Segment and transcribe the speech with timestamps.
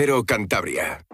[0.00, 1.04] Cero Cantabria.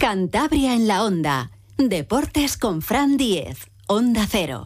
[0.00, 1.50] Cantabria en la Onda.
[1.76, 3.70] Deportes con Fran Diez.
[3.86, 4.64] Onda Cero.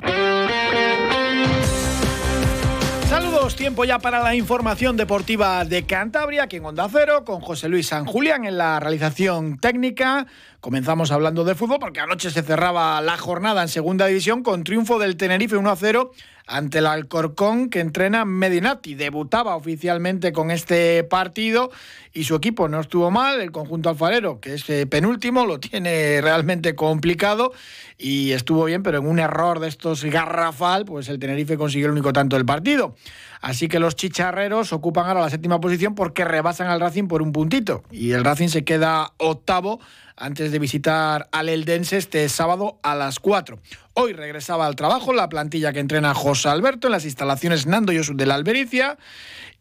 [3.08, 7.68] Saludos, tiempo ya para la información deportiva de Cantabria, aquí en Onda Cero, con José
[7.68, 10.28] Luis San Julián en la realización técnica.
[10.60, 15.00] Comenzamos hablando de fútbol porque anoche se cerraba la jornada en segunda división con triunfo
[15.00, 16.12] del Tenerife 1 a 0
[16.50, 18.96] ante el Alcorcón que entrena Medinati.
[18.96, 21.70] Debutaba oficialmente con este partido
[22.12, 23.40] y su equipo no estuvo mal.
[23.40, 27.52] El conjunto alfarero, que es eh, penúltimo, lo tiene realmente complicado
[27.96, 31.92] y estuvo bien, pero en un error de estos garrafal, pues el Tenerife consiguió el
[31.92, 32.96] único tanto del partido.
[33.40, 37.32] Así que los chicharreros ocupan ahora la séptima posición porque rebasan al Racing por un
[37.32, 39.80] puntito y el Racing se queda octavo
[40.16, 43.58] antes de visitar al Eldense este sábado a las 4.
[43.94, 48.14] Hoy regresaba al trabajo la plantilla que entrena José Alberto en las instalaciones Nando Yosud
[48.14, 48.98] de la Albericia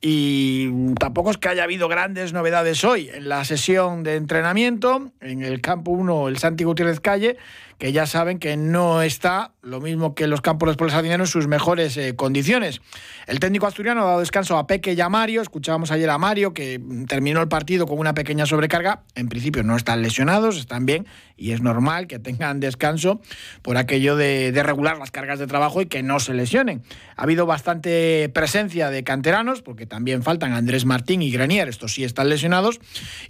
[0.01, 5.41] y tampoco es que haya habido grandes novedades hoy en la sesión de entrenamiento en
[5.41, 7.37] el campo 1 el Santi Gutiérrez Calle
[7.79, 11.47] que ya saben que no está, lo mismo que los campos de Sardinero, en sus
[11.47, 12.81] mejores eh, condiciones.
[13.25, 15.41] El técnico asturiano ha dado descanso a Peque y a Mario.
[15.41, 19.03] Escuchábamos ayer a Mario que terminó el partido con una pequeña sobrecarga.
[19.15, 21.07] En principio no están lesionados, están bien
[21.39, 23.21] y es normal que tengan descanso
[23.61, 26.83] por aquello de, regular las cargas de trabajo y que no se lesionen.
[27.15, 32.03] Ha habido bastante presencia de canteranos, porque también faltan Andrés Martín y Granier, estos sí
[32.03, 32.79] están lesionados.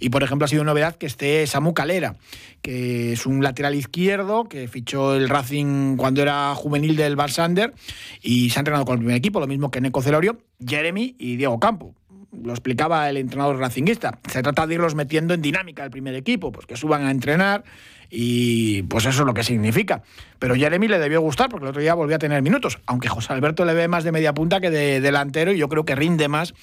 [0.00, 2.16] Y por ejemplo ha sido novedad que esté Samu Calera,
[2.62, 7.72] que es un lateral izquierdo que fichó el Racing cuando era juvenil del Barsander
[8.20, 11.36] y se ha entrenado con el primer equipo, lo mismo que Neco Celorio, Jeremy y
[11.36, 11.94] Diego Campo
[12.32, 14.18] lo explicaba el entrenador racinguista.
[14.28, 17.64] Se trata de irlos metiendo en dinámica el primer equipo, pues que suban a entrenar
[18.10, 20.02] y pues eso es lo que significa.
[20.38, 23.32] Pero Jeremy le debió gustar porque el otro día volvió a tener minutos, aunque José
[23.32, 26.28] Alberto le ve más de media punta que de delantero y yo creo que rinde
[26.28, 26.54] más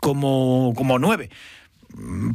[0.00, 1.30] como, como nueve.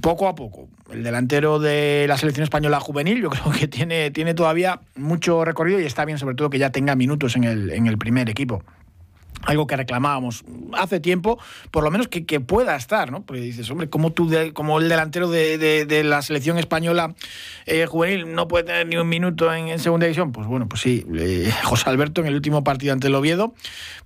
[0.01, 0.69] Poco a poco.
[0.91, 5.79] El delantero de la selección española juvenil, yo creo que tiene, tiene todavía mucho recorrido
[5.79, 8.63] y está bien, sobre todo, que ya tenga minutos en el, en el primer equipo
[9.43, 11.39] algo que reclamábamos hace tiempo,
[11.71, 13.21] por lo menos que, pueda estar, ¿no?
[13.23, 17.13] Porque dices, hombre, como tú, como el delantero de, la selección española
[17.65, 21.05] eh, juvenil no puede tener ni un minuto en, segunda división, pues bueno, pues sí,
[21.63, 23.53] José Alberto en el último partido ante el Oviedo,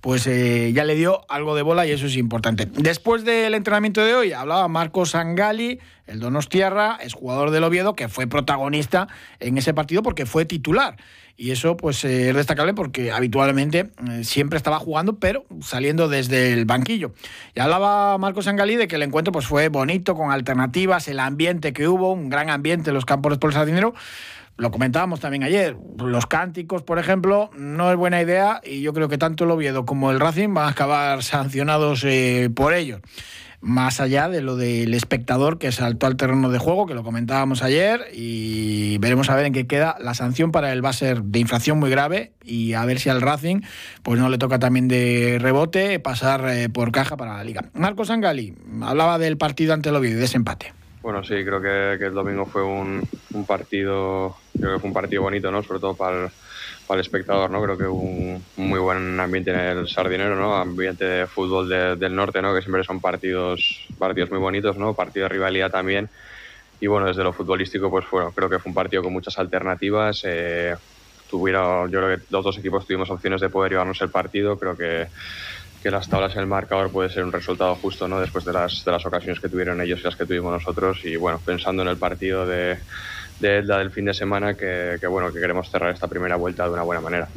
[0.00, 2.66] pues eh, ya le dio algo de bola y eso es importante.
[2.66, 8.08] Después del entrenamiento de hoy hablaba Marco Sangali, el Donostiarra, es jugador del Oviedo, que
[8.08, 9.08] fue protagonista
[9.40, 10.96] en ese partido porque fue titular.
[11.36, 16.52] Y eso pues eh, es destacable porque habitualmente eh, siempre estaba jugando, pero saliendo desde
[16.52, 17.12] el banquillo.
[17.54, 21.72] Y hablaba Marcos Sangalí de que el encuentro pues fue bonito, con alternativas, el ambiente
[21.72, 23.94] que hubo, un gran ambiente en los campos de Sport Dinero.
[24.56, 25.76] Lo comentábamos también ayer.
[25.98, 29.84] Los cánticos, por ejemplo, no es buena idea y yo creo que tanto el Oviedo
[29.84, 33.00] como el Racing van a acabar sancionados eh, por ello
[33.64, 37.62] más allá de lo del espectador que saltó al terreno de juego, que lo comentábamos
[37.62, 39.96] ayer, y veremos a ver en qué queda.
[39.98, 43.08] La sanción para él va a ser de infracción muy grave y a ver si
[43.08, 43.62] al Racing
[44.02, 47.64] pues no le toca también de rebote pasar eh, por caja para la liga.
[47.72, 50.72] Marcos Angali hablaba del partido ante el Oviedo, de ese empate.
[51.02, 55.22] Bueno, sí, creo que, el domingo fue un, un, partido, creo que fue un partido
[55.22, 55.62] bonito, ¿no?
[55.62, 56.30] Sobre todo para el
[56.86, 57.62] para el espectador, ¿no?
[57.62, 60.54] Creo que un, muy buen ambiente en el Sardinero, ¿no?
[60.56, 62.54] Ambiente de fútbol del norte, ¿no?
[62.54, 64.94] Que siempre son partidos, partidos muy bonitos, ¿no?
[64.94, 66.08] Partido de rivalidad también.
[66.80, 70.22] Y bueno, desde lo futbolístico, pues bueno, creo que fue un partido con muchas alternativas.
[70.24, 70.74] Eh,
[71.34, 74.58] yo creo que los dos equipos tuvimos opciones de poder llevarnos el partido.
[74.58, 75.08] Creo que,
[75.82, 78.20] que las tablas en el marcador puede ser un resultado justo, ¿no?
[78.20, 81.04] Después de las, de las ocasiones que tuvieron ellos y las que tuvimos nosotros.
[81.04, 82.78] Y bueno, pensando en el partido de
[83.38, 86.64] de la del fin de semana que, que, bueno que queremos cerrar esta primera vuelta
[86.64, 87.30] de una buena manera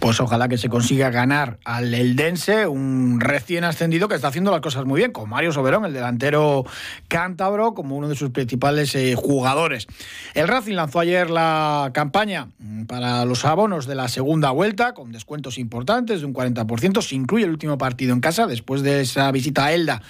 [0.00, 4.62] pues ojalá que se consiga ganar al Eldense, un recién ascendido que está haciendo las
[4.62, 6.64] cosas muy bien, con Mario Soberón, el delantero
[7.08, 9.86] cántabro, como uno de sus principales eh, jugadores.
[10.32, 12.48] El Racing lanzó ayer la campaña
[12.88, 17.44] para los abonos de la segunda vuelta, con descuentos importantes de un 40%, se incluye
[17.44, 20.00] el último partido en casa, después de esa visita a Elda,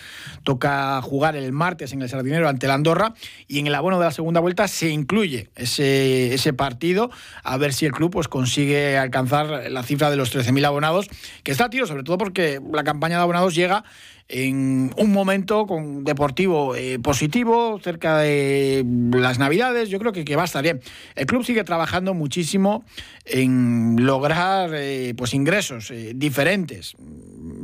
[0.44, 3.14] toca jugar el martes en el Sardinero ante la Andorra,
[3.48, 7.10] y en el abono de la segunda vuelta se incluye ese, ese partido,
[7.42, 11.08] a ver si el club pues, consigue alcanzar la cifra de los 13.000 abonados,
[11.42, 13.84] que está tiro, sobre todo porque la campaña de abonados llega
[14.30, 20.36] en un momento con deportivo eh, positivo, cerca de las Navidades, yo creo que, que,
[20.36, 20.80] va a estar bien.
[21.16, 22.84] El club sigue trabajando muchísimo
[23.24, 26.94] en lograr eh, pues ingresos eh, diferentes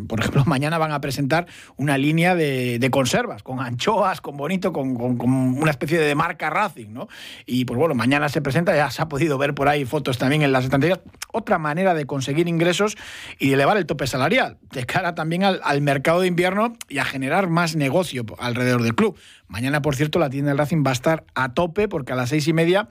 [0.06, 4.96] por ejemplo, mañana van a presentar una línea de, conservas, con anchoas, con bonito, con,
[4.96, 7.08] una especie de marca Racing, ¿no?
[7.44, 10.42] Y pues bueno, mañana se presenta, ya se ha podido ver por ahí fotos también
[10.42, 11.00] en las estanterías,
[11.32, 12.96] otra manera de conseguir ingresos
[13.38, 16.98] y de elevar el tope salarial, de cara también al, al mercado de invierno y
[16.98, 19.18] a generar más negocio alrededor del club.
[19.48, 22.30] Mañana, por cierto, la tienda del Racing va a estar a tope porque a las
[22.30, 22.88] seis y media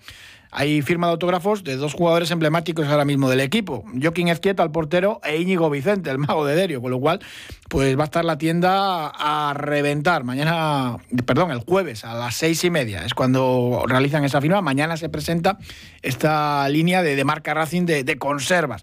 [0.57, 4.71] hay firma de autógrafos de dos jugadores emblemáticos ahora mismo del equipo, Joaquín Ezquieta, el
[4.71, 7.19] portero, e Íñigo Vicente, el mago de Derio, con lo cual
[7.67, 10.23] pues va a estar la tienda a reventar.
[10.23, 14.61] Mañana, perdón, el jueves a las seis y media es cuando realizan esa firma.
[14.61, 15.57] Mañana se presenta
[16.01, 18.81] esta línea de, marca Racing de, de conservas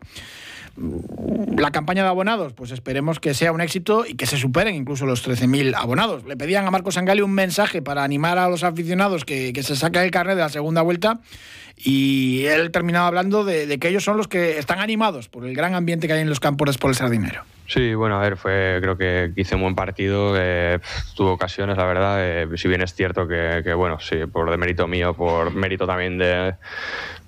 [0.76, 5.04] la campaña de abonados, pues esperemos que sea un éxito y que se superen incluso
[5.06, 6.24] los 13.000 abonados.
[6.24, 10.02] Le pedían a Marcos Sangali un mensaje para animar a los aficionados que, se saquen
[10.02, 11.20] el carnet de la segunda vuelta
[11.76, 15.74] y él terminaba hablando de, que ellos son los que están animados por el gran
[15.74, 17.44] ambiente que hay en los campos por el Sardinero.
[17.66, 20.34] Sí, bueno, a ver, fue, creo que hice un buen partido,
[21.14, 24.56] tuvo ocasiones, la verdad, eh, si bien es cierto que, que, bueno, sí, por de
[24.58, 26.54] mérito mío, por mérito también de,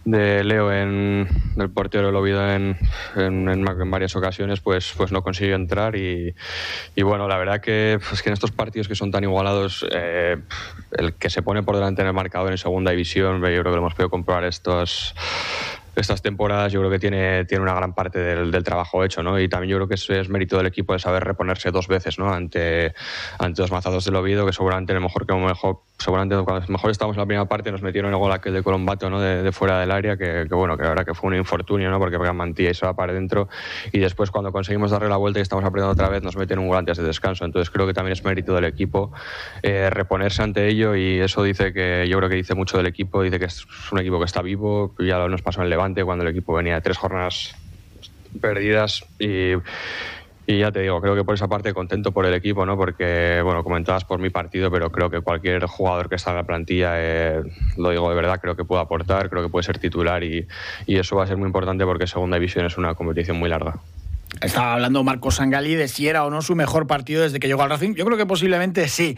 [0.04, 2.76] de Leo en el portero del Oviedo en,
[3.16, 6.34] en, varias ocasiones pues, pues no consiguió entrar y,
[6.94, 10.36] y bueno la verdad que, pues que en estos partidos que son tan igualados eh,
[10.92, 13.70] el que se pone por delante en el marcador en segunda división yo creo que
[13.70, 15.14] lo hemos podido comprobar estos
[15.96, 19.38] estas temporadas yo creo que tiene, tiene una gran parte del, del, trabajo hecho, ¿no?
[19.38, 22.32] Y también yo creo que es, mérito del equipo de saber reponerse dos veces, ¿no?
[22.32, 22.94] Ante,
[23.38, 27.16] ante los mazados del Oviedo, que seguramente lo mejor que mejor, seguramente cuando mejor estábamos
[27.16, 29.20] en la primera parte nos metieron el gol aquel de Colombato, ¿no?
[29.20, 31.98] De, fuera del área, que, bueno, que verdad que fue un infortunio, ¿no?
[31.98, 33.48] Porque pegan mantilla y se va para adentro.
[33.92, 36.68] Y después cuando conseguimos darle la vuelta y estamos apretando otra vez, nos meten un
[36.68, 37.44] gol antes de descanso.
[37.44, 39.12] Entonces creo que también es mérito del equipo
[39.62, 43.22] eh, reponerse ante ello y eso dice que yo creo que dice mucho del equipo,
[43.22, 46.30] dice que es un equipo que está vivo, ya nos pasó en Levante cuando el
[46.30, 47.54] equipo venía de tres jornadas
[48.40, 49.04] perdidas
[50.46, 52.76] y ya te digo, creo que por esa parte contento por el equipo, ¿no?
[52.76, 56.44] Porque, bueno, comentabas por mi partido, pero creo que cualquier jugador que está en la
[56.44, 57.42] plantilla, eh,
[57.76, 60.46] lo digo de verdad, creo que puede aportar, creo que puede ser titular y,
[60.86, 63.76] y eso va a ser muy importante porque Segunda División es una competición muy larga.
[64.40, 67.62] Estaba hablando Marcos Sangali de si era o no su mejor partido desde que llegó
[67.62, 67.94] al Racing.
[67.94, 69.16] Yo creo que posiblemente sí.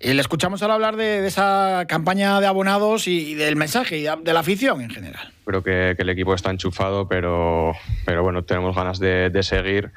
[0.00, 4.32] Eh, le escuchamos ahora hablar de, esa campaña de abonados y, del mensaje y de
[4.32, 5.32] la afición en general.
[5.44, 7.72] Creo que, el equipo está enchufado, pero,
[8.04, 9.92] pero bueno, tenemos ganas de, de seguir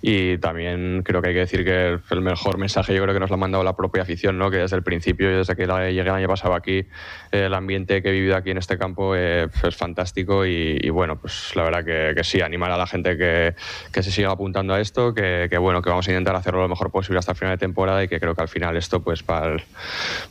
[0.00, 3.30] y también creo que hay que decir que el mejor mensaje yo creo que nos
[3.30, 4.50] lo ha mandado la propia afición, ¿no?
[4.50, 6.86] que desde el principio, desde que llegué el año pasado aquí,
[7.32, 11.52] el ambiente que he vivido aquí en este campo eh, es fantástico y, bueno, pues
[11.56, 13.54] la verdad que, sí, animar a la gente que,
[13.92, 16.90] que se siga apuntando a esto, que, bueno, que vamos a intentar hacerlo lo mejor
[16.90, 19.54] posible hasta el final de temporada y que creo que al final esto, pues para
[19.54, 19.62] el,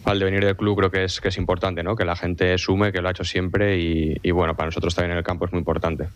[0.04, 1.96] para el devenir del club creo que es, que es importante, ¿no?
[1.96, 5.12] que la gente sume, que lo ha hecho siempre y, y bueno, para nosotros también
[5.12, 6.08] en el campo es muy importante.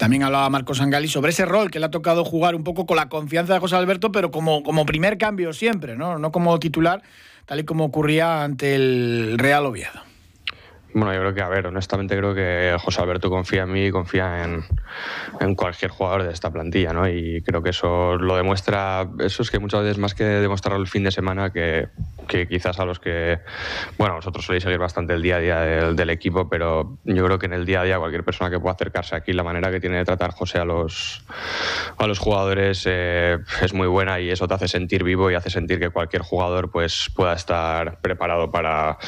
[0.00, 2.96] También hablaba Marcos Sangali sobre ese rol que le ha tocado jugar un poco con
[2.96, 6.18] la confianza de José Alberto, pero como, como primer cambio siempre, ¿no?
[6.18, 7.02] no como titular,
[7.44, 10.09] tal y como ocurría ante el Real Oviedo.
[10.92, 13.90] Bueno, yo creo que, a ver, honestamente creo que José Alberto confía en mí y
[13.90, 14.64] confía en,
[15.40, 17.08] en, cualquier jugador de esta plantilla, ¿no?
[17.08, 20.88] Y creo que eso lo demuestra, eso es que muchas veces más que demostrarlo el
[20.88, 21.88] fin de semana, que,
[22.26, 23.40] que quizás a los que,
[23.98, 27.46] bueno, vosotros soléis seguir bastante el día a día del, equipo, pero yo creo que
[27.46, 29.98] en el día a día cualquier persona que pueda acercarse aquí, la manera que tiene
[29.98, 31.24] de tratar José a los,
[31.98, 35.50] a los jugadores eh, es muy buena y eso te hace sentir vivo y hace
[35.50, 38.98] sentir que cualquier jugador pues pueda estar preparado para,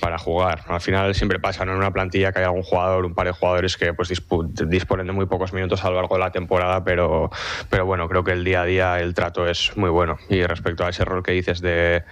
[0.00, 0.62] para jugar.
[0.68, 3.76] Al final siempre pasa en una plantilla que hay algún jugador, un par de jugadores
[3.76, 7.30] que pues disponen de muy pocos minutos a lo largo de la temporada, pero,
[7.70, 10.18] pero bueno, creo que el día a día el trato es muy bueno.
[10.28, 12.04] Y respecto a ese rol que dices de,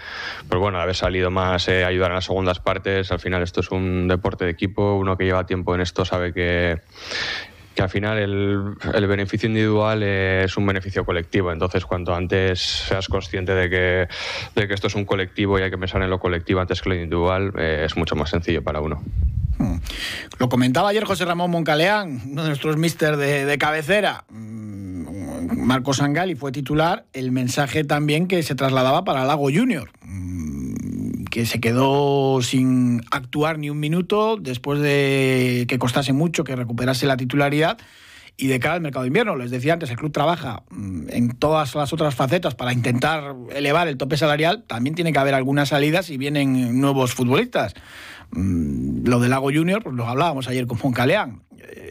[0.49, 3.71] pues bueno, haber salido más, eh, ayudar en las segundas partes, al final esto es
[3.71, 6.81] un deporte de equipo, uno que lleva tiempo en esto sabe que
[7.75, 11.53] que al final el, el, beneficio individual es un beneficio colectivo.
[11.53, 14.09] Entonces, cuanto antes seas consciente de que,
[14.55, 16.89] de que esto es un colectivo y hay que pensar en lo colectivo antes que
[16.89, 19.03] lo individual, eh, es mucho más sencillo para uno.
[19.59, 19.77] Hmm.
[20.39, 24.25] Lo comentaba ayer José Ramón Moncaleán, uno de nuestros mister de, de cabecera.
[24.31, 29.91] Mm, Marcos Sangali fue titular, el mensaje también que se trasladaba para Lago Junior
[31.35, 37.07] que se quedó sin actuar ni un minuto después de que costase mucho que recuperase
[37.07, 37.77] la titularidad.
[38.37, 41.31] Y de cara al mercado de invierno, les decía antes, el club trabaja mm, en
[41.37, 44.63] todas las otras facetas para intentar elevar el tope salarial.
[44.69, 47.75] También tiene que haber algunas salidas y vienen nuevos futbolistas.
[48.31, 51.43] Mm, lo del Lago Junior, pues lo hablábamos ayer con Moncaleán.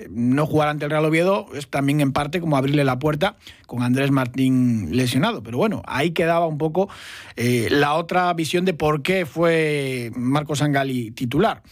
[0.09, 3.83] No jugar ante el Real Oviedo es también en parte como abrirle la puerta con
[3.83, 5.43] Andrés Martín lesionado.
[5.43, 6.89] Pero bueno, ahí quedaba un poco
[7.35, 11.63] eh, la otra visión de por qué fue Marcos Sangali titular.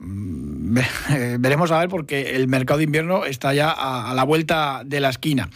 [0.00, 0.78] Mm,
[1.40, 5.10] veremos a ver porque el mercado de invierno está ya a, la vuelta de la
[5.10, 5.50] esquina.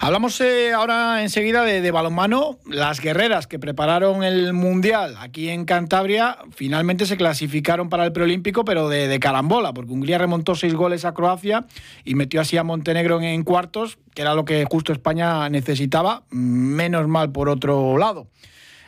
[0.00, 2.58] Hablamos eh, ahora enseguida de, balonmano.
[2.66, 8.64] Las guerreras que prepararon el Mundial aquí en Cantabria finalmente se clasificaron para el preolímpico,
[8.64, 11.66] pero de, carambola, porque Hungría remontó seis goles a Croacia
[12.04, 17.08] y metió así a Montenegro en cuartos, que era lo que justo España necesitaba, menos
[17.08, 18.28] mal por otro lado.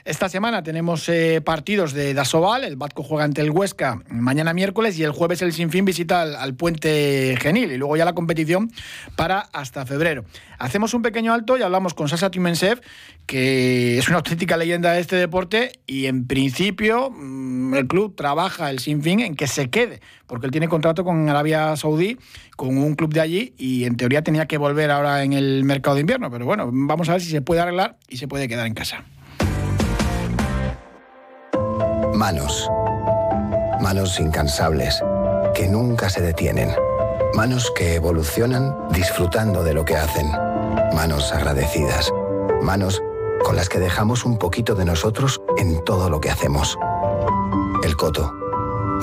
[0.04, 4.98] Esta semana tenemos eh, partidos de Dasoval, el Batco juega ante el Huesca mañana miércoles
[4.98, 8.72] y el jueves el Sinfín visita al, Puente Genil y luego ya la competición
[9.14, 10.24] para hasta febrero.
[10.58, 12.80] Hacemos un pequeño alto y hablamos con Sasa Timensev,
[13.26, 18.70] que es una auténtica leyenda de este deporte y en principio mm, el club trabaja
[18.70, 22.18] el Sinfín en que se quede, porque él tiene contrato con Arabia Saudí,
[22.56, 25.94] con un club de allí y en teoría tenía que volver ahora en el mercado
[25.94, 28.66] de invierno, pero bueno, vamos a ver si se puede arreglar y se puede quedar
[28.66, 29.04] en casa.
[32.22, 32.70] Manos.
[33.80, 35.02] Manos incansables,
[35.56, 36.72] que nunca se detienen.
[37.34, 40.30] Manos que evolucionan disfrutando de lo que hacen.
[40.94, 42.12] Manos agradecidas.
[42.62, 43.02] Manos
[43.42, 46.78] con las que dejamos un poquito de nosotros en todo lo que hacemos.
[47.82, 48.32] El Coto.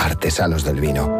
[0.00, 1.19] Artesanos del vino.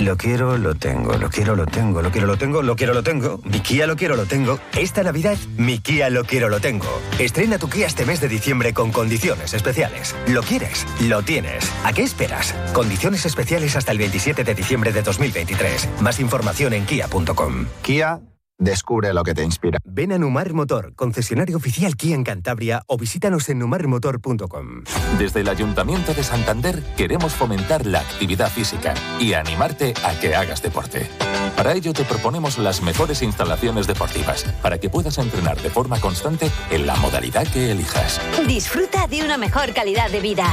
[0.00, 3.02] Lo quiero, lo tengo, lo quiero, lo tengo, lo quiero, lo tengo, lo quiero, lo
[3.02, 3.40] tengo.
[3.44, 4.58] Mi Kia lo quiero, lo tengo.
[4.76, 6.86] Esta Navidad, mi Kia lo quiero, lo tengo.
[7.18, 10.14] Estrena tu Kia este mes de diciembre con condiciones especiales.
[10.26, 10.86] ¿Lo quieres?
[11.00, 11.70] Lo tienes.
[11.84, 12.54] ¿A qué esperas?
[12.72, 15.88] Condiciones especiales hasta el 27 de diciembre de 2023.
[16.00, 17.66] Más información en kia.com.
[17.82, 18.20] Kia
[18.58, 19.78] Descubre lo que te inspira.
[19.84, 24.84] Ven a Numar Motor, concesionario oficial Kia en Cantabria o visítanos en numarmotor.com.
[25.18, 30.62] Desde el Ayuntamiento de Santander queremos fomentar la actividad física y animarte a que hagas
[30.62, 31.08] deporte.
[31.56, 36.48] Para ello te proponemos las mejores instalaciones deportivas para que puedas entrenar de forma constante
[36.70, 38.20] en la modalidad que elijas.
[38.46, 40.46] Disfruta de una mejor calidad de vida.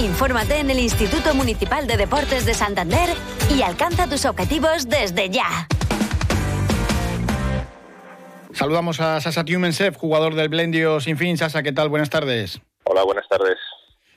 [0.00, 3.10] Infórmate en el Instituto Municipal de Deportes de Santander
[3.54, 5.66] y alcanza tus objetivos desde ya.
[8.58, 11.36] Saludamos a Sasa Tiumensev, jugador del Blendio Sin Fin.
[11.38, 11.88] Sasa, ¿qué tal?
[11.88, 12.60] Buenas tardes.
[12.86, 13.56] Hola, buenas tardes.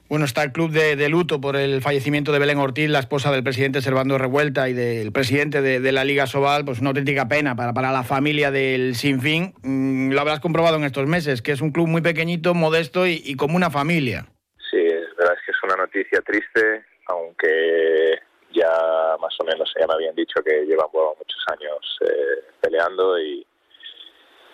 [0.10, 3.44] Bueno, está el club de, luto por el fallecimiento de Belén Ortiz, la esposa del
[3.44, 6.66] presidente Servando Revuelta y del presidente de, la Liga Sobal.
[6.66, 9.54] Pues una auténtica pena para, para la familia del Sinfín.
[9.62, 13.36] Mm, lo habrás comprobado en estos meses, que es un club muy pequeñito, modesto y,
[13.36, 14.26] como una familia.
[14.72, 18.18] Sí, es verdad es que es una noticia triste, aunque
[18.52, 23.46] ya más o menos ya me habían dicho que llevan muchos años eh, peleando y,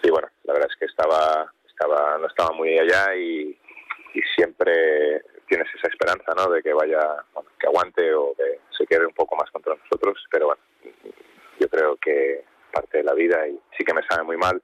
[0.08, 3.58] y bueno, la verdad es que estaba, estaba, no estaba muy allá y,
[4.36, 6.52] siempre tienes esa esperanza, ¿no?
[6.52, 7.24] De que vaya,
[7.60, 10.62] que aguante o que se quede un poco más contra nosotros, pero bueno,
[11.60, 14.62] yo creo que parte de la vida y sí que me sabe muy mal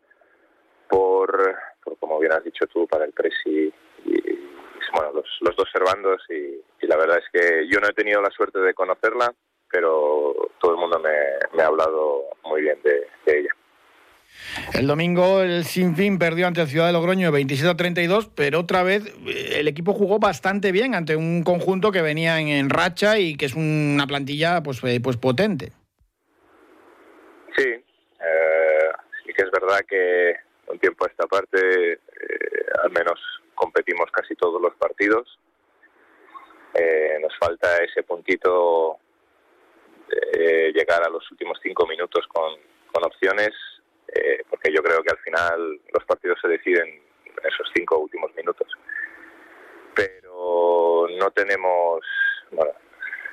[0.90, 1.56] por,
[2.00, 3.72] como bien has dicho tú, para el Presi
[4.06, 4.22] y,
[4.92, 8.60] bueno, los, dos servandos y, la verdad es que yo no he tenido la suerte
[8.60, 9.32] de conocerla,
[9.70, 13.43] pero todo el mundo me, ha hablado muy bien de ella.
[14.72, 18.84] El domingo el Sinfín perdió ante el Ciudad de Logroño 27 a 32, pero otra
[18.84, 23.36] vez eh, el equipo jugó bastante bien ante un conjunto que venía en, racha y
[23.36, 25.72] que es una plantilla pues, eh, pues potente.
[27.58, 28.90] Sí, eh,
[29.26, 30.34] sí que es verdad que
[30.68, 32.00] un tiempo a esta parte
[32.84, 33.20] al menos
[33.54, 35.40] competimos casi todos los partidos.
[37.22, 38.98] nos falta ese puntito
[40.10, 42.56] de llegar a los últimos cinco minutos con,
[42.92, 43.52] con opciones
[44.08, 48.34] eh, porque yo creo que al final los partidos se deciden en esos cinco últimos
[48.36, 48.68] minutos.
[49.96, 52.02] Pero no tenemos,
[52.52, 52.72] bueno,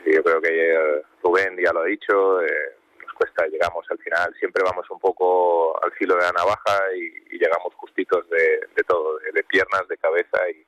[0.06, 4.62] yo creo que Rubén ya lo ha dicho, eh, nos cuesta, llegamos al final, siempre
[4.64, 9.88] vamos un poco al filo de la navaja y, llegamos justitos de, todo, de, piernas,
[9.88, 10.66] de cabeza y,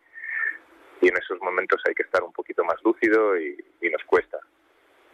[1.07, 4.39] en esos momentos hay que estar un poquito más lúcido y nos cuesta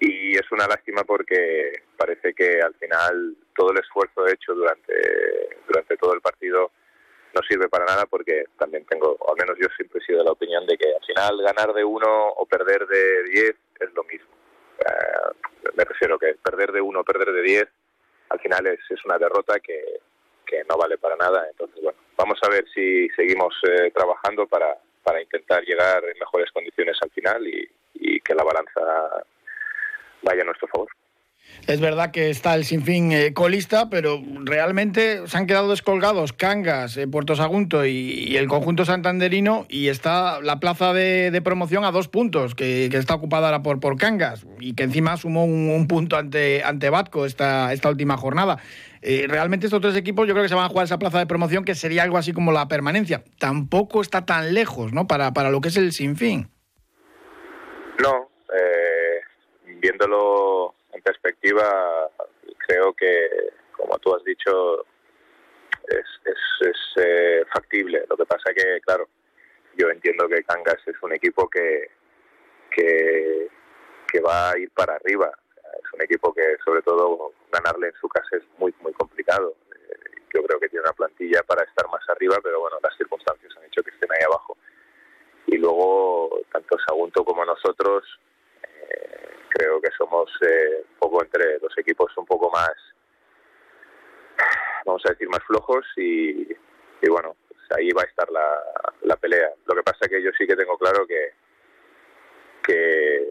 [0.01, 4.95] y es una lástima porque parece que al final todo el esfuerzo hecho durante,
[5.67, 6.71] durante todo el partido
[7.35, 10.25] no sirve para nada porque también tengo, o al menos yo siempre he sido de
[10.25, 14.05] la opinión de que al final ganar de uno o perder de diez es lo
[14.05, 14.29] mismo.
[14.79, 17.69] Eh, me refiero que perder de uno o perder de diez
[18.31, 20.01] al final es, es una derrota que,
[20.47, 21.47] que no vale para nada.
[21.51, 26.51] Entonces, bueno, vamos a ver si seguimos eh, trabajando para, para intentar llegar en mejores
[26.53, 29.25] condiciones al final y, y que la balanza
[30.23, 30.89] vaya a nuestro favor.
[31.67, 36.97] Es verdad que está el Sinfín eh, colista, pero realmente se han quedado descolgados Cangas,
[36.97, 42.09] eh, Puerto Sagunto y, el conjunto santanderino y está la plaza de, promoción a dos
[42.09, 46.63] puntos, que, está ocupada ahora por, por Cangas y que encima sumó un, punto ante,
[46.65, 48.59] ante Batco esta, esta última jornada.
[49.03, 51.27] Eh, realmente estos tres equipos yo creo que se van a jugar esa plaza de
[51.27, 53.25] promoción que sería algo así como la permanencia.
[53.39, 55.07] Tampoco está tan lejos ¿no?
[55.07, 56.49] para, para lo que es el Sinfín.
[58.01, 58.28] No,
[59.81, 62.11] viéndolo en perspectiva,
[62.67, 63.29] creo que,
[63.77, 64.85] como tú has dicho,
[65.89, 68.05] es, es, eh, factible.
[68.09, 69.09] Lo que pasa que, claro,
[69.77, 71.91] yo entiendo que Cangas es un equipo que,
[72.71, 73.49] que,
[74.27, 75.31] va a ir para arriba.
[75.57, 79.55] Es un equipo que, sobre todo, ganarle en su casa es muy, muy complicado.
[79.73, 83.53] Eh, yo creo que tiene una plantilla para estar más arriba, pero bueno, las circunstancias
[83.57, 84.57] han hecho que estén ahí abajo.
[85.47, 88.05] Y luego, tanto Sagunto como nosotros,
[89.49, 92.73] creo que somos eh, un poco entre los equipos un poco más,
[94.85, 96.47] vamos a decir, más flojos y,
[97.09, 98.63] bueno, pues ahí va a estar la,
[99.03, 99.51] la, pelea.
[99.67, 101.33] Lo que pasa que yo sí que tengo claro que,
[102.63, 103.29] que,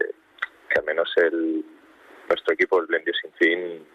[0.76, 1.64] al menos el,
[2.28, 3.86] nuestro equipo, el Blendio Sin Fin,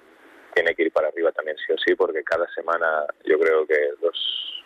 [0.54, 3.94] tiene que ir para arriba también sí o sí, porque cada semana yo creo que
[4.02, 4.64] los,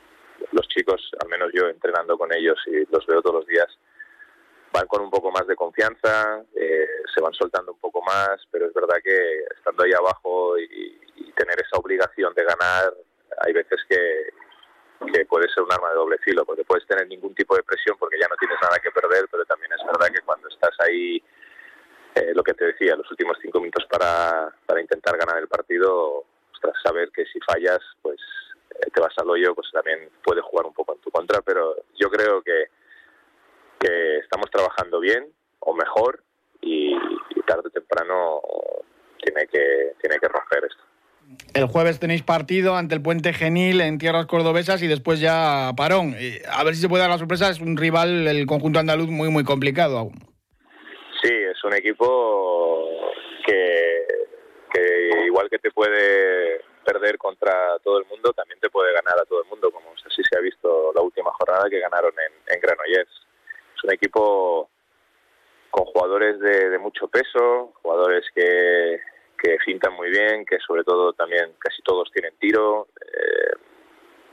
[0.52, 3.68] los chicos, al menos yo entrenando con ellos y los veo todos los días,
[4.72, 8.68] van con un poco más de confianza, eh, se van soltando un poco más, pero
[8.68, 10.96] es verdad que estando ahí abajo y,
[11.38, 12.92] tener esa obligación de ganar,
[13.46, 14.34] hay veces que,
[15.14, 17.96] que puede ser un arma de doble filo, porque puedes tener ningún tipo de presión
[18.00, 21.22] porque ya no tienes nada que perder, pero también es verdad que cuando estás ahí,
[22.16, 26.26] eh, lo que te decía, los últimos cinco minutos para, para intentar ganar el partido,
[26.84, 28.20] saber que si fallas, pues
[28.72, 31.76] eh, te vas al hoyo, pues también puede jugar un poco en tu contra, pero
[31.96, 32.66] yo creo que
[33.80, 35.26] que estamos trabajando bien
[35.60, 36.24] o mejor
[36.62, 36.96] y,
[37.46, 38.42] tarde o temprano
[39.24, 40.84] tiene que, tiene que romper esto.
[41.54, 46.16] El jueves tenéis partido ante el Puente Genil en tierras cordobesas y después ya parón.
[46.50, 49.30] A ver si se puede dar la sorpresa, es un rival, el conjunto andaluz, muy,
[49.30, 50.14] muy complicado aún.
[51.22, 52.90] Sí, es un equipo
[53.46, 54.08] que,
[54.74, 59.26] que igual que te puede perder contra todo el mundo, también te puede ganar a
[59.26, 62.62] todo el mundo, como así se ha visto la última jornada que ganaron en, en
[62.62, 63.27] Granollers
[63.78, 64.70] es un equipo
[65.70, 69.00] con jugadores de, mucho peso, jugadores que,
[69.38, 69.58] que
[69.92, 72.88] muy bien, que sobre todo también casi todos tienen tiro.
[73.00, 73.52] Eh,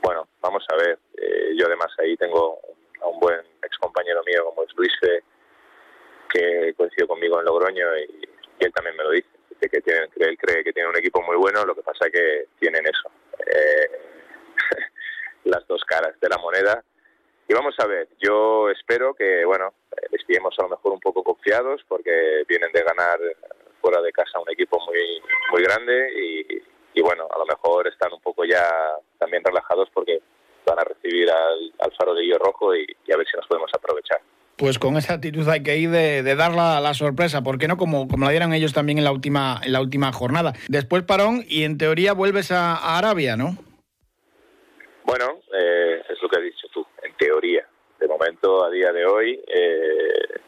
[0.01, 0.97] bueno, vamos a ver.
[1.17, 2.59] Eh, yo además ahí tengo
[3.01, 5.23] a un buen ex compañero mío como es Luis Fe,
[6.29, 9.27] que coincidió conmigo en Logroño y, él también me lo dice,
[9.59, 12.47] que, tiene, que él cree que tiene un equipo muy bueno, lo que pasa que
[12.57, 13.11] tienen eso,
[13.45, 13.91] eh,
[15.43, 16.81] las dos caras de la moneda
[17.47, 19.73] y vamos a ver, yo espero que, bueno,
[20.11, 23.19] les pillemos a lo mejor un poco confiados porque vienen de ganar
[23.81, 26.11] fuera de casa un equipo muy, muy grande
[26.95, 28.67] y, bueno, a lo mejor están un poco ya
[29.19, 30.21] también relajados porque
[30.65, 34.21] van a recibir al, Faro de Hilo Rojo y, a ver si nos podemos aprovechar.
[34.57, 37.77] Pues con esa actitud hay que ir de, dar la, sorpresa, ¿por qué no?
[37.77, 40.53] Como, como la dieron ellos también en la última, en la última jornada.
[40.67, 43.55] Después parón y en teoría vuelves a, Arabia, ¿no?
[45.03, 47.67] Bueno, eh, es lo que has dicho tú teoría.
[47.99, 48.07] De
[48.45, 50.39] a día de hoy, eh,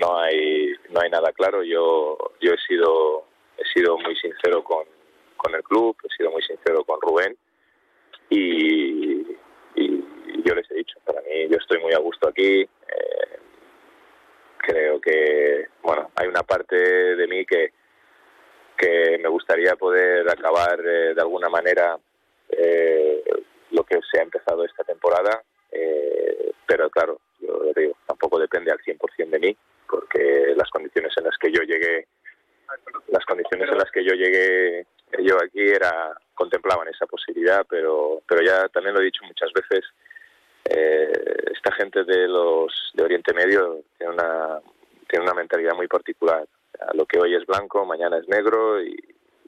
[0.00, 1.62] no hay no hay nada claro.
[1.62, 3.24] Yo yo he sido
[3.58, 4.84] he sido muy sincero con,
[5.36, 7.36] con el club, he sido muy sincero con Rubén
[8.30, 9.36] y,
[10.46, 12.62] yo les he dicho, para mí yo estoy muy a gusto aquí.
[12.62, 13.38] Eh,
[14.58, 17.72] creo que bueno hay una parte de mí que
[18.76, 21.98] que me gustaría poder acabar eh, de alguna manera
[23.70, 25.42] lo que se ha empezado esta temporada
[25.74, 29.56] eh, pero claro, yo digo, tampoco depende al 100% de mí,
[29.88, 32.06] porque las condiciones en las que yo llegué,
[33.08, 34.86] las condiciones en las que yo llegué
[35.18, 39.84] yo aquí era contemplaban esa posibilidad, pero pero ya también lo he dicho muchas veces,
[40.64, 41.12] eh,
[41.52, 44.60] esta gente de los de Oriente Medio tiene una
[45.08, 46.46] tiene una mentalidad muy particular.
[46.94, 48.96] lo que hoy es blanco, mañana es negro y,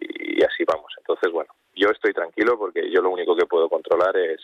[0.01, 0.93] y así vamos.
[0.99, 4.41] Entonces, bueno, yo estoy tranquilo porque yo lo único que puedo controlar es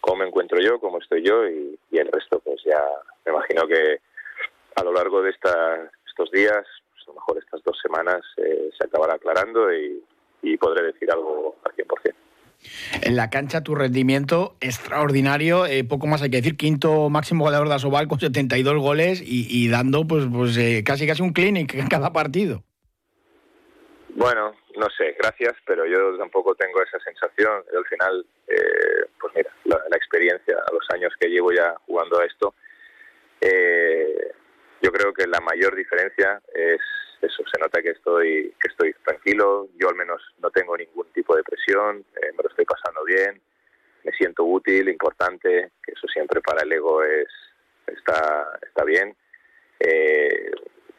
[0.00, 2.82] cómo me encuentro yo, cómo estoy yo y, el resto, pues ya
[3.24, 4.00] me imagino que
[4.74, 8.84] a lo largo de estos días, pues a lo mejor estas dos semanas, eh, se
[8.84, 10.02] acabará aclarando y,
[10.58, 12.14] podré decir algo al 100%.
[13.12, 17.68] En la cancha tu rendimiento extraordinario, eh, poco más hay que decir, quinto máximo goleador
[17.68, 21.88] de Asobal con 72 goles y, dando pues, pues eh, casi casi un clinic en
[21.88, 22.64] cada partido.
[24.14, 27.62] Bueno, no sé, gracias, pero yo tampoco tengo esa sensación.
[27.76, 32.24] al final, eh, pues mira, la, experiencia, a los años que llevo ya jugando a
[32.24, 32.54] esto,
[33.42, 34.32] eh,
[34.80, 36.80] yo creo que la mayor diferencia es,
[37.22, 41.36] eso, se nota que estoy, que estoy tranquilo, yo al menos no tengo ningún tipo
[41.36, 43.40] de presión, eh, me lo estoy pasando bien,
[44.04, 47.28] me siento útil, importante, eso siempre para el ego es,
[47.86, 49.16] está, está bien.
[49.78, 50.50] Eh,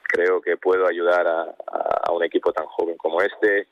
[0.04, 1.56] creo que puedo ayudar a,
[2.04, 3.68] a, un equipo tan joven como este.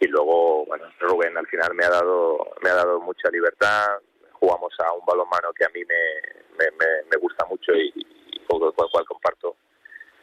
[0.00, 3.86] Y luego bueno Rubén al final me ha dado me ha dado mucha libertad.
[4.32, 8.62] Jugamos a un balonmano que a mí me, me, me gusta mucho y, y con
[8.62, 9.56] el cual comparto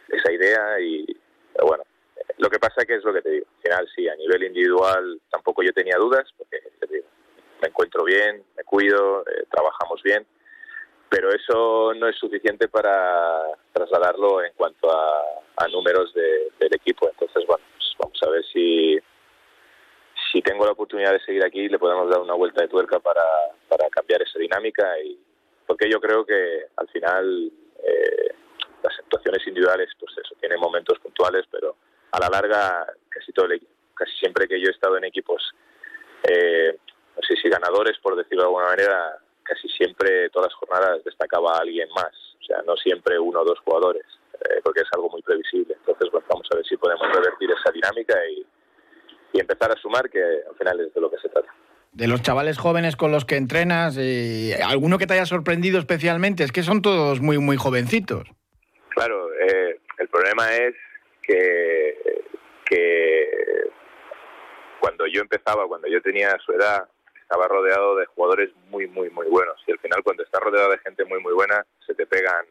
[0.10, 1.06] esa idea y
[1.66, 1.84] bueno
[2.38, 3.46] lo que pasa que es lo que te digo.
[3.48, 6.62] Al final sí a nivel individual tampoco yo tenía dudas porque
[7.62, 10.26] me encuentro bien me cuido eh, trabajamos bien
[11.10, 15.24] pero eso no es suficiente para trasladarlo en cuanto a,
[15.56, 17.10] a números de, del equipo.
[17.10, 19.00] Entonces bueno pues vamos a ver si
[20.32, 23.24] si tengo la oportunidad de seguir aquí le podemos dar una vuelta de tuerca para,
[23.68, 25.18] para cambiar esa dinámica y
[25.66, 27.52] porque yo creo que al final
[27.84, 28.36] eh,
[28.84, 31.76] las actuaciones individuales pues eso tienen momentos puntuales pero
[32.12, 33.62] a la larga casi todo el,
[33.94, 35.42] casi siempre que yo he estado en equipos
[36.24, 36.78] eh,
[37.16, 41.58] no sé si ganadores por decirlo de alguna manera casi siempre todas las jornadas destacaba
[41.58, 45.22] alguien más o sea no siempre uno o dos jugadores eh, porque es algo muy
[45.22, 48.46] previsible entonces bueno, vamos a ver si podemos revertir esa dinámica y
[49.34, 51.50] y empezar a sumar, que al final es de lo que se trata.
[51.92, 56.44] De los chavales jóvenes con los que entrenas, eh, ¿alguno que te haya sorprendido especialmente?
[56.44, 58.28] Es que son todos muy, muy jovencitos.
[58.98, 60.74] Claro, eh, el problema es
[61.22, 62.24] que,
[62.66, 63.70] que
[64.80, 66.90] cuando yo empezaba, cuando yo tenía su edad,
[67.22, 69.64] estaba rodeado de jugadores muy, muy, muy buenos.
[69.68, 72.44] Y al final, cuando estás rodeado de gente muy, muy buena, se te pegan,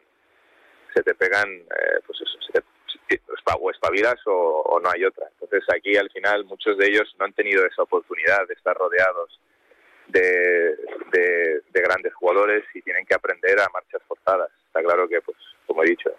[0.93, 3.21] se te pegan, eh, pues eso, se te,
[3.59, 5.27] o espabilas o, o, no hay otra.
[5.41, 9.37] Entonces aquí al final muchos de ellos no han tenido esa oportunidad de estar rodeados
[10.07, 10.77] de,
[11.11, 14.49] de, de, grandes jugadores y tienen que aprender a marchas forzadas.
[14.67, 16.09] Está claro que, pues, como he dicho,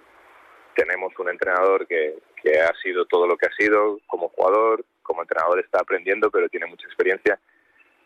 [0.83, 5.23] tenemos un entrenador que, que ha sido todo lo que ha sido como jugador, como
[5.23, 7.39] entrenador está aprendiendo, pero tiene mucha experiencia.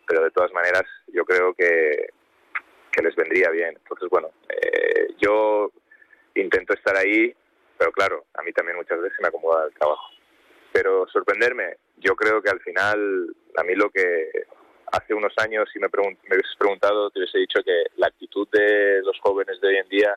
[0.07, 2.09] Pero de todas maneras, yo creo que,
[2.91, 3.77] que les vendría bien.
[3.77, 5.71] Entonces, bueno, eh, yo
[6.35, 7.35] intento estar ahí
[7.83, 10.09] pero claro, a mí también muchas veces me acomoda el trabajo.
[10.73, 14.31] Pero sorprenderme, yo creo que al final, a mí lo que
[14.93, 18.47] hace unos años, si me, pregunt me hubieses preguntado, te hubiese dicho que la actitud
[18.53, 20.15] de los jóvenes de hoy en día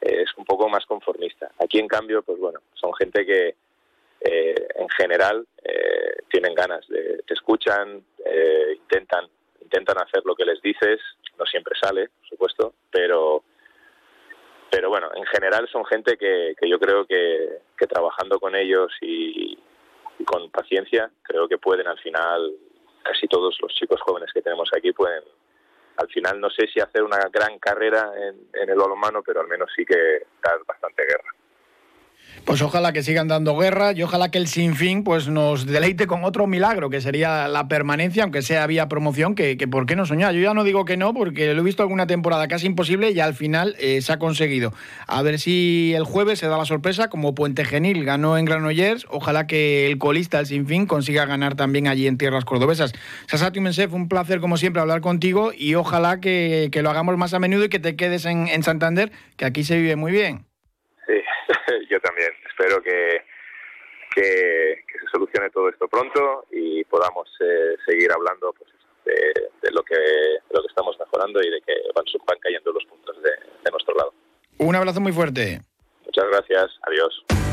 [0.00, 1.50] es un poco más conformista.
[1.58, 3.54] Aquí, en cambio, pues bueno, son gente que
[4.20, 9.26] eh, en general eh, tienen ganas, de, te escuchan, eh, intentan,
[9.60, 11.00] intentan hacer lo que les dices,
[11.38, 13.42] no siempre sale, por supuesto, pero
[14.68, 18.92] pero bueno, en general son gente que, que yo creo que, que, trabajando con ellos
[19.00, 19.56] y,
[20.18, 22.52] y, con paciencia, creo que pueden al final,
[23.02, 25.22] casi todos los chicos jóvenes que tenemos aquí pueden,
[25.96, 29.48] al final no sé si hacer una gran carrera en, en el balonmano, pero al
[29.48, 31.34] menos sí que dar bastante guerra.
[32.44, 36.22] Pues ojalá que sigan dando guerra y ojalá que el Sinfín pues nos deleite con
[36.22, 40.06] otro milagro, que sería la permanencia, aunque sea vía promoción, que, que por qué no
[40.06, 40.32] soñar.
[40.32, 43.18] Yo ya no digo que no, porque lo he visto alguna temporada casi imposible y
[43.18, 44.72] al final eh, se ha conseguido.
[45.08, 49.06] A ver si el jueves se da la sorpresa, como Puente Genil ganó en Granollers,
[49.10, 52.92] ojalá que el colista, el Sinfín, consiga ganar también allí en tierras cordobesas.
[53.26, 57.34] Sasati Mensef, un placer como siempre hablar contigo y ojalá que, que lo hagamos más
[57.34, 60.45] a menudo y que te quedes en, en Santander, que aquí se vive muy bien.
[61.96, 62.28] Yo también.
[62.46, 63.22] Espero que,
[64.14, 68.70] que, que, se solucione todo esto pronto y podamos eh, seguir hablando pues,
[69.06, 69.14] de,
[69.62, 72.84] de, lo que, de lo que estamos mejorando y de que van, van cayendo los
[72.84, 74.12] puntos de, de nuestro lado.
[74.58, 75.60] Un abrazo muy fuerte.
[76.04, 76.66] Muchas gracias.
[76.82, 77.45] Adiós.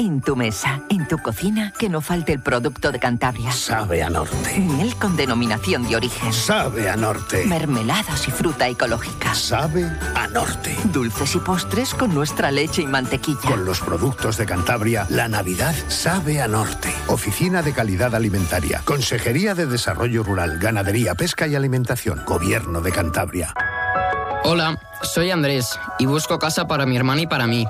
[0.00, 3.50] En tu mesa, en tu cocina, que no falte el producto de Cantabria.
[3.50, 4.56] Sabe a norte.
[4.56, 6.32] Miel con denominación de origen.
[6.32, 7.44] Sabe a norte.
[7.46, 9.34] Mermeladas y fruta ecológica.
[9.34, 10.76] Sabe a norte.
[10.92, 13.40] Dulces y postres con nuestra leche y mantequilla.
[13.40, 16.94] Con los productos de Cantabria, la Navidad sabe a norte.
[17.08, 18.82] Oficina de Calidad Alimentaria.
[18.84, 22.22] Consejería de Desarrollo Rural, Ganadería, Pesca y Alimentación.
[22.24, 23.52] Gobierno de Cantabria.
[24.44, 27.66] Hola, soy Andrés y busco casa para mi hermana y para mí.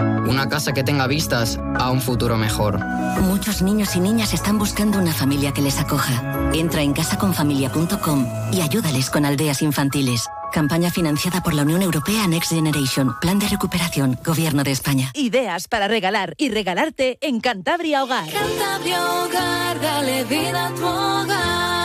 [0.00, 2.78] Una casa que tenga vistas a un futuro mejor.
[3.22, 6.50] Muchos niños y niñas están buscando una familia que les acoja.
[6.52, 10.26] Entra en casaconfamilia.com y ayúdales con aldeas infantiles.
[10.52, 13.14] Campaña financiada por la Unión Europea Next Generation.
[13.20, 14.18] Plan de recuperación.
[14.24, 15.10] Gobierno de España.
[15.14, 18.28] Ideas para regalar y regalarte en Cantabria Hogar.
[18.30, 21.79] Cantabria Hogar, dale vida a tu hogar.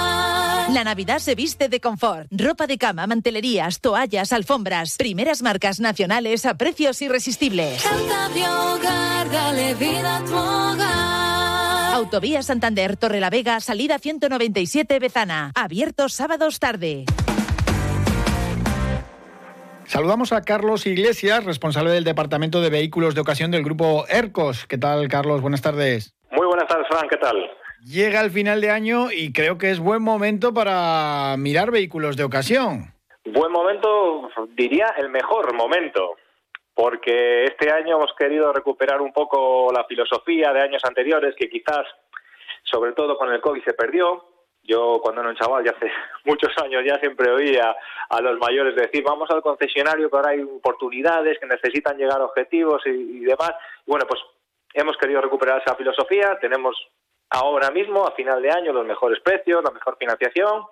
[0.74, 2.28] La Navidad se viste de confort.
[2.32, 4.98] Ropa de cama, mantelerías, toallas, alfombras.
[4.98, 7.86] Primeras marcas nacionales a precios irresistibles.
[7.86, 11.94] Hogar, dale vida a tu hogar.
[11.94, 15.52] Autovía Santander, Torrelavega, salida 197 Bezana.
[15.56, 17.06] Abierto sábados tarde.
[19.86, 24.66] Saludamos a Carlos Iglesias, responsable del Departamento de Vehículos de Ocasión del Grupo ERCOS.
[24.66, 25.42] ¿Qué tal, Carlos?
[25.42, 26.16] Buenas tardes.
[26.32, 27.08] Muy buenas tardes, Fran.
[27.08, 27.36] ¿Qué tal?
[27.86, 32.24] Llega el final de año y creo que es buen momento para mirar vehículos de
[32.24, 32.96] ocasión.
[33.26, 36.16] Buen momento, diría el mejor momento,
[36.74, 41.86] porque este año hemos querido recuperar un poco la filosofía de años anteriores que quizás,
[42.64, 44.26] sobre todo con el COVID, se perdió
[44.64, 45.92] yo cuando era un chaval, ya hace
[46.26, 47.76] muchos años, ya siempre oía
[48.10, 52.26] a los mayores decir, vamos al concesionario que ahora hay oportunidades, que necesitan llegar a
[52.26, 53.54] objetivos y, demás.
[53.86, 54.22] bueno, pues
[54.74, 56.76] hemos querido recuperar esa filosofía, tenemos
[57.36, 60.64] ahora mismo, a final de año, los mejores precios, la mejor financiación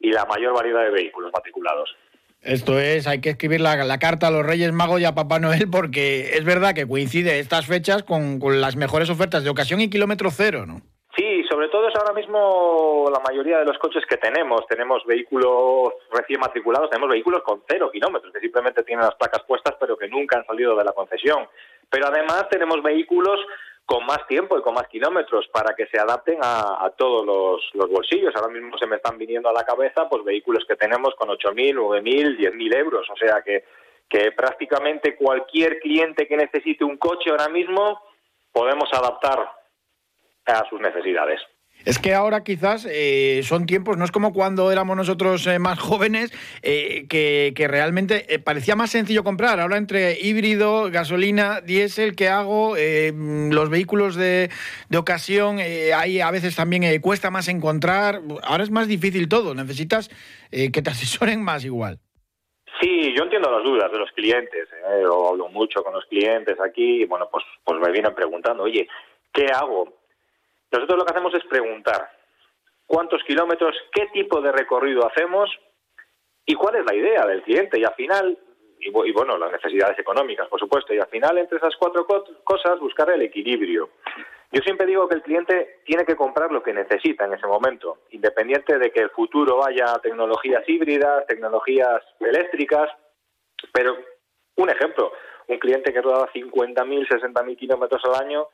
[0.00, 1.96] y la mayor variedad de vehículos matriculados.
[2.42, 5.68] Esto es, hay que escribir la, carta a los Reyes Magos y a Papá Noel
[5.70, 9.90] porque es verdad que coincide estas fechas con, con las mejores ofertas de ocasión y
[9.90, 10.80] kilómetro cero, ¿no?
[11.16, 14.64] Sí, sobre todo es ahora mismo la mayoría de los coches que tenemos.
[14.68, 19.74] Tenemos vehículos recién matriculados, tenemos vehículos con cero kilómetros, que simplemente tienen las placas puestas
[19.80, 21.48] pero que nunca han salido de la concesión.
[21.90, 23.40] Pero además tenemos vehículos
[23.88, 27.24] con más tiempo y con más kilómetros para que se adapten a, todos
[27.72, 28.36] los, bolsillos.
[28.36, 31.74] Ahora mismo se me están viniendo a la cabeza pues vehículos que tenemos con 8.000,
[31.74, 33.08] 9.000, 10.000 euros.
[33.08, 33.64] O sea que,
[34.06, 38.02] que prácticamente cualquier cliente que necesite un coche ahora mismo
[38.52, 39.52] podemos adaptar
[40.44, 41.40] a sus necesidades.
[41.84, 45.78] Es que ahora quizás eh, son tiempos, no es como cuando éramos nosotros eh, más
[45.78, 49.60] jóvenes, eh, que, realmente parecía más sencillo comprar.
[49.60, 52.74] Ahora entre híbrido, gasolina, diésel, ¿qué hago?
[52.78, 54.50] los vehículos de,
[54.88, 58.20] de ocasión, ahí a veces también cuesta más encontrar.
[58.42, 60.10] Ahora es más difícil todo, necesitas
[60.50, 61.98] que te asesoren más igual.
[62.80, 64.68] Sí, yo entiendo las dudas de los clientes.
[64.86, 68.86] Hablo mucho con los clientes aquí y bueno, pues, pues me vienen preguntando, oye,
[69.32, 69.97] ¿qué hago?
[70.70, 72.10] Nosotros lo que hacemos es preguntar
[72.86, 75.50] cuántos kilómetros, qué tipo de recorrido hacemos
[76.44, 77.78] y cuál es la idea del cliente.
[77.78, 78.38] Y al final,
[78.80, 82.06] y, bueno, las necesidades económicas, por supuesto, y al final entre esas cuatro
[82.44, 83.90] cosas buscar el equilibrio.
[84.50, 87.98] Yo siempre digo que el cliente tiene que comprar lo que necesita en ese momento,
[88.10, 92.90] independiente de que el futuro vaya a tecnologías híbridas, tecnologías eléctricas,
[93.72, 93.98] pero
[94.56, 95.12] un ejemplo,
[95.48, 98.48] un cliente que rodaba 50.000, 60.000 kilómetros al año,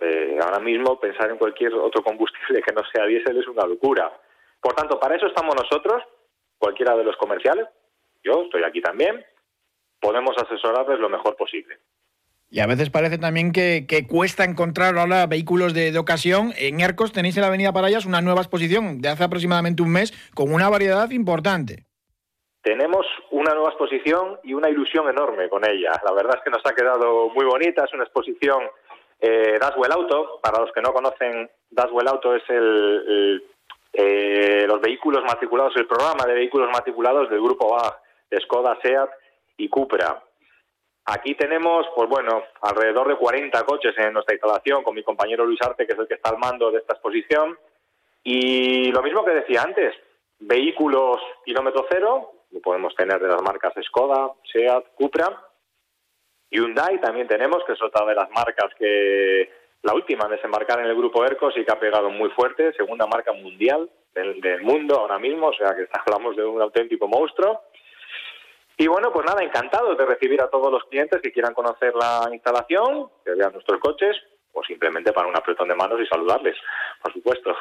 [0.00, 4.10] eh, ahora mismo pensar en cualquier otro combustible que no sea diésel es una locura.
[4.60, 6.02] Por tanto, para eso estamos nosotros,
[6.58, 7.66] cualquiera de los comerciales,
[8.22, 9.24] yo estoy aquí también,
[10.00, 11.78] podemos asesorarles lo mejor posible.
[12.52, 16.52] Y a veces parece también que, cuesta encontrar ahora vehículos de, ocasión.
[16.58, 20.12] En Ercos tenéis en la Avenida Parayas una nueva exposición de hace aproximadamente un mes
[20.34, 21.84] con una variedad importante.
[22.62, 25.92] Tenemos una nueva exposición y una ilusión enorme con ella.
[26.04, 27.84] La verdad es que nos ha quedado muy bonita.
[27.84, 28.64] Es una exposición
[29.20, 33.44] eh, Daswell Auto, para los que no conocen, Daswell Auto es el,
[33.92, 39.10] eh, los vehículos matriculados, el programa de vehículos matriculados del grupo A, de Skoda, SEAT
[39.58, 40.22] y Cupra.
[41.06, 45.60] Aquí tenemos, pues bueno, alrededor de 40 coches en nuestra instalación con mi compañero Luis
[45.60, 47.58] Arte, que es el que está al mando de esta exposición.
[48.22, 49.94] Y lo mismo que decía antes,
[50.38, 55.49] vehículos kilómetro cero, lo podemos tener de las marcas Skoda, SEAT, Cupra,
[56.50, 59.50] Hyundai también tenemos, que es otra de las marcas que
[59.82, 63.06] la última en desembarcar en el grupo ERCOS y que ha pegado muy fuerte, segunda
[63.06, 67.62] marca mundial del, mundo ahora mismo, o sea que hablamos de un auténtico monstruo.
[68.76, 72.28] Y bueno, pues nada, encantados de recibir a todos los clientes que quieran conocer la
[72.32, 74.16] instalación, que vean nuestros coches,
[74.52, 76.56] o simplemente para un apretón de manos y saludarles,
[77.02, 77.54] por supuesto.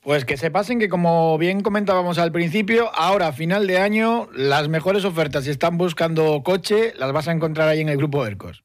[0.00, 4.68] Pues que se pasen que como bien comentábamos al principio, ahora final de año las
[4.68, 8.62] mejores ofertas si están buscando coche las vas a encontrar ahí en el grupo ERCOS.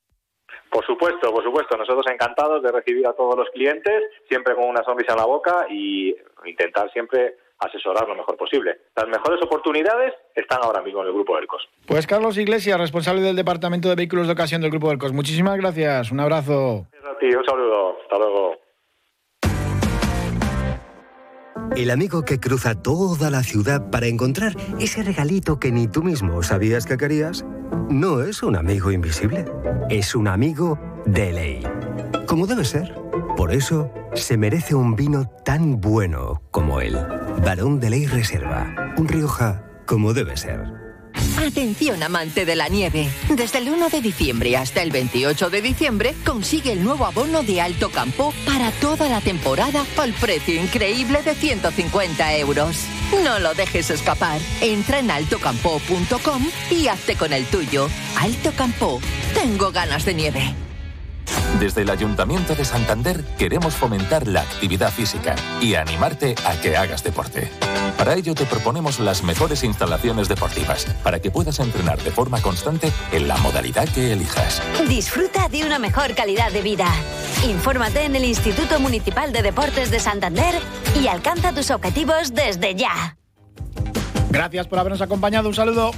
[0.70, 1.78] Por supuesto, por supuesto.
[1.78, 5.68] Nosotros encantados de recibir a todos los clientes, siempre con una sonrisa en la boca
[5.70, 8.78] y intentar siempre asesorar lo mejor posible.
[8.96, 11.68] Las mejores oportunidades están ahora mismo en el Grupo ERCOS.
[11.88, 15.14] Pues Carlos Iglesias, responsable del Departamento de Vehículos de Ocasión del Grupo ERCOS.
[15.14, 16.12] Muchísimas gracias.
[16.12, 16.88] Un abrazo.
[16.92, 17.98] Gracias a ti, un saludo.
[18.02, 18.64] Hasta luego.
[21.76, 26.44] El amigo que cruza toda la ciudad para encontrar ese regalito que ni tú mismo
[26.44, 27.44] sabías que querías,
[27.90, 29.46] no es un amigo invisible,
[29.90, 31.64] es un amigo de ley.
[32.28, 32.94] Como debe ser.
[33.36, 36.98] Por eso se merece un vino tan bueno como él.
[37.44, 38.94] Barón de Ley Reserva.
[38.98, 40.84] Un Rioja como debe ser.
[41.38, 43.10] Atención amante de la nieve.
[43.30, 47.62] Desde el 1 de diciembre hasta el 28 de diciembre consigue el nuevo abono de
[47.62, 52.86] Alto Campo para toda la temporada al precio increíble de 150 euros.
[53.24, 54.40] No lo dejes escapar.
[54.62, 57.90] Entra en altocampo.com y hazte con el tuyo.
[58.20, 59.02] Alto Campo.
[59.34, 60.63] Tengo ganas de nieve.
[61.60, 67.04] Desde el Ayuntamiento de Santander queremos fomentar la actividad física y animarte a que hagas
[67.04, 67.50] deporte.
[67.98, 72.92] Para ello te proponemos las mejores instalaciones deportivas para que puedas entrenar de forma constante
[73.12, 74.62] en la modalidad que elijas.
[74.88, 76.88] Disfruta de una mejor calidad de vida.
[77.48, 80.56] Infórmate en el Instituto Municipal de Deportes de Santander
[81.02, 83.18] y alcanza tus objetivos desde ya.
[84.30, 85.48] Gracias por habernos acompañado.
[85.48, 85.92] Un saludo.